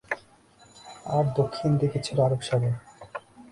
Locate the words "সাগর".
2.41-2.73